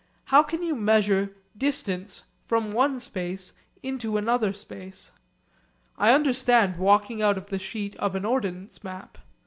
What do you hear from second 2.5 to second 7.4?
one space into another space? I understand walking out